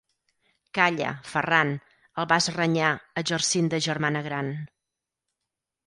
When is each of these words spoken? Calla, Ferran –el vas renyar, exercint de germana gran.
Calla, 0.77 1.11
Ferran 1.33 1.75
–el 1.77 2.29
vas 2.33 2.49
renyar, 2.57 2.91
exercint 3.25 3.73
de 3.75 3.85
germana 3.91 4.27
gran. 4.31 4.55